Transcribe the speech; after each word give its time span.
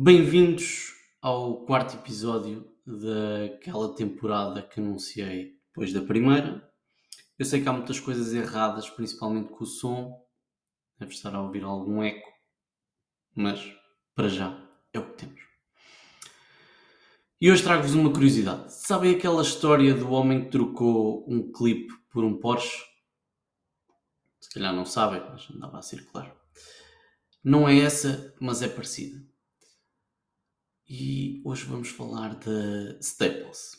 Bem-vindos 0.00 0.94
ao 1.20 1.66
quarto 1.66 1.96
episódio 1.96 2.72
daquela 2.86 3.96
temporada 3.96 4.62
que 4.62 4.78
anunciei 4.78 5.56
depois 5.66 5.92
da 5.92 6.00
primeira. 6.00 6.72
Eu 7.36 7.44
sei 7.44 7.60
que 7.60 7.68
há 7.68 7.72
muitas 7.72 7.98
coisas 7.98 8.32
erradas, 8.32 8.88
principalmente 8.88 9.48
com 9.48 9.64
o 9.64 9.66
som. 9.66 10.24
Deve 11.00 11.12
estar 11.12 11.34
a 11.34 11.42
ouvir 11.42 11.64
algum 11.64 12.00
eco, 12.00 12.30
mas 13.34 13.60
para 14.14 14.28
já 14.28 14.64
é 14.92 15.00
o 15.00 15.10
que 15.10 15.16
temos. 15.16 15.40
E 17.40 17.50
hoje 17.50 17.64
trago-vos 17.64 17.96
uma 17.96 18.12
curiosidade. 18.12 18.72
Sabem 18.72 19.16
aquela 19.16 19.42
história 19.42 19.92
do 19.94 20.12
homem 20.12 20.44
que 20.44 20.52
trocou 20.52 21.28
um 21.28 21.50
clipe 21.50 21.92
por 22.08 22.22
um 22.22 22.38
Porsche? 22.38 22.84
Se 24.38 24.48
calhar 24.54 24.72
não 24.72 24.84
sabem, 24.84 25.20
mas 25.28 25.50
andava 25.50 25.78
a 25.78 25.82
circular. 25.82 26.32
Não 27.42 27.68
é 27.68 27.80
essa, 27.80 28.32
mas 28.40 28.62
é 28.62 28.68
parecida. 28.68 29.26
E 30.90 31.42
hoje 31.44 31.66
vamos 31.66 31.90
falar 31.90 32.34
de 32.36 32.98
Staples. 33.02 33.76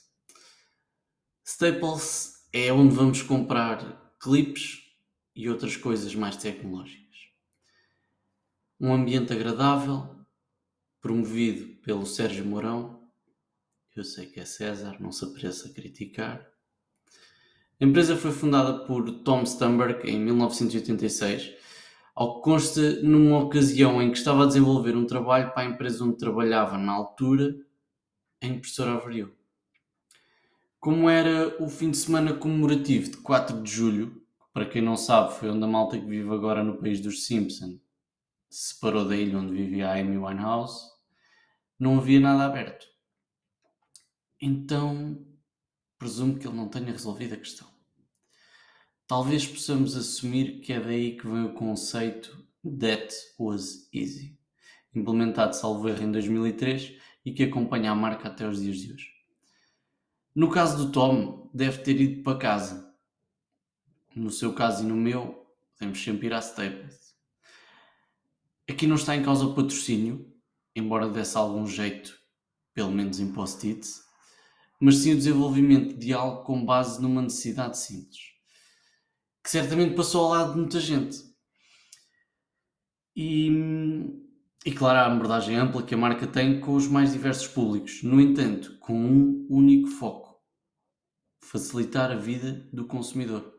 Staples 1.43 2.47
é 2.53 2.71
onde 2.71 2.93
vamos 2.93 3.23
comprar 3.23 4.13
clipes 4.21 4.83
e 5.35 5.49
outras 5.49 5.75
coisas 5.75 6.13
mais 6.13 6.37
tecnológicas. 6.37 7.17
Um 8.79 8.93
ambiente 8.93 9.33
agradável, 9.33 10.23
promovido 11.01 11.81
pelo 11.81 12.05
Sérgio 12.05 12.45
Mourão. 12.45 13.09
Eu 13.95 14.03
sei 14.03 14.27
que 14.27 14.39
é 14.39 14.45
César, 14.45 15.01
não 15.01 15.11
se 15.11 15.25
aprecia 15.25 15.71
a 15.71 15.73
criticar. 15.73 16.47
A 17.81 17.85
empresa 17.85 18.15
foi 18.15 18.31
fundada 18.31 18.85
por 18.85 19.23
Tom 19.23 19.43
Stumberg 19.47 20.07
em 20.07 20.19
1986, 20.19 21.55
ao 22.19 22.35
que 22.35 22.41
consta 22.41 23.01
numa 23.01 23.39
ocasião 23.39 24.01
em 24.01 24.11
que 24.11 24.17
estava 24.17 24.43
a 24.43 24.45
desenvolver 24.45 24.93
um 24.93 25.05
trabalho 25.05 25.53
para 25.53 25.61
a 25.61 25.65
empresa 25.71 26.03
onde 26.03 26.17
trabalhava 26.17 26.77
na 26.77 26.91
altura, 26.91 27.55
a 28.41 28.45
impressora 28.45 28.91
avariou. 28.95 29.31
Como 30.81 31.09
era 31.09 31.55
o 31.63 31.69
fim 31.69 31.91
de 31.91 31.95
semana 31.95 32.33
comemorativo 32.33 33.11
de 33.11 33.17
4 33.19 33.63
de 33.63 33.71
julho, 33.71 34.21
para 34.51 34.65
quem 34.65 34.81
não 34.81 34.97
sabe 34.97 35.33
foi 35.35 35.49
onde 35.49 35.63
a 35.63 35.67
malta 35.67 35.97
que 35.97 36.05
vive 36.05 36.29
agora 36.29 36.61
no 36.61 36.77
país 36.77 36.99
dos 36.99 37.25
Simpsons 37.25 37.79
se 38.49 38.73
separou 38.73 39.07
da 39.07 39.15
ilha 39.15 39.39
onde 39.39 39.53
vivia 39.53 39.87
a 39.87 39.97
Amy 39.97 40.17
Winehouse, 40.17 40.91
não 41.79 41.99
havia 41.99 42.19
nada 42.19 42.43
aberto. 42.43 42.85
Então, 44.41 45.25
presumo 45.97 46.37
que 46.37 46.45
ele 46.45 46.57
não 46.57 46.67
tenha 46.67 46.91
resolvido 46.91 47.35
a 47.35 47.37
questão. 47.37 47.78
Talvez 49.09 49.47
possamos 49.47 49.97
assumir 49.97 50.61
que 50.61 50.71
é 50.71 50.79
daí 50.79 51.17
que 51.17 51.25
vem 51.25 51.43
o 51.43 51.53
conceito 51.55 52.45
That 52.79 53.11
Was 53.39 53.89
Easy, 53.91 54.37
implementado, 54.93 55.55
salvo 55.55 55.89
erro, 55.89 56.03
em 56.03 56.11
2003 56.11 56.93
e 57.25 57.33
que 57.33 57.41
acompanha 57.41 57.89
a 57.89 57.95
marca 57.95 58.27
até 58.27 58.47
os 58.47 58.61
dias 58.61 58.77
de 58.77 58.93
hoje. 58.93 59.07
No 60.35 60.51
caso 60.51 60.77
do 60.77 60.91
Tom, 60.91 61.49
deve 61.51 61.79
ter 61.79 61.99
ido 61.99 62.21
para 62.21 62.37
casa. 62.37 62.95
No 64.15 64.29
seu 64.29 64.53
caso 64.53 64.83
e 64.83 64.87
no 64.87 64.95
meu, 64.95 65.43
podemos 65.73 66.03
sempre 66.03 66.27
ir 66.27 66.33
à 66.35 66.37
Staples. 66.37 67.15
Aqui 68.69 68.85
não 68.85 68.95
está 68.95 69.15
em 69.15 69.23
causa 69.23 69.43
o 69.43 69.55
patrocínio, 69.55 70.31
embora 70.75 71.09
desse 71.09 71.35
algum 71.35 71.65
jeito, 71.65 72.15
pelo 72.75 72.91
menos 72.91 73.19
em 73.19 73.33
post-its, 73.33 74.03
mas 74.79 74.97
sim 74.97 75.13
o 75.13 75.17
desenvolvimento 75.17 75.97
de 75.97 76.13
algo 76.13 76.43
com 76.43 76.63
base 76.63 77.01
numa 77.01 77.23
necessidade 77.23 77.75
simples 77.79 78.37
que 79.49 79.53
certamente 79.53 79.95
passou 79.95 80.25
ao 80.25 80.31
lado 80.31 80.51
de 80.53 80.59
muita 80.59 80.79
gente. 80.79 81.17
E, 83.15 83.49
e 84.63 84.71
claro, 84.71 84.99
a 84.99 85.11
abordagem 85.11 85.55
ampla 85.55 85.81
que 85.81 85.95
a 85.95 85.97
marca 85.97 86.27
tem 86.27 86.59
com 86.59 86.75
os 86.75 86.87
mais 86.87 87.13
diversos 87.13 87.47
públicos, 87.47 88.03
no 88.03 88.21
entanto, 88.21 88.77
com 88.77 88.93
um 88.93 89.47
único 89.49 89.89
foco: 89.89 90.39
facilitar 91.41 92.11
a 92.11 92.15
vida 92.15 92.69
do 92.71 92.85
consumidor. 92.85 93.51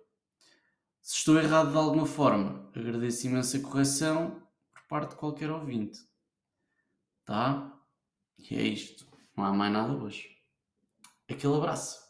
Se 1.02 1.16
estou 1.16 1.36
errado 1.36 1.72
de 1.72 1.76
alguma 1.76 2.06
forma, 2.06 2.70
agradeço 2.72 3.26
imensa 3.26 3.58
correção 3.58 4.40
por 4.72 4.86
parte 4.86 5.10
de 5.10 5.16
qualquer 5.16 5.50
ouvinte. 5.50 5.98
Tá? 7.24 7.76
E 8.38 8.54
é 8.54 8.62
isto. 8.62 9.04
Não 9.36 9.44
há 9.44 9.52
mais 9.52 9.72
nada 9.72 9.92
hoje. 9.92 10.36
Aquele 11.28 11.56
abraço. 11.56 12.09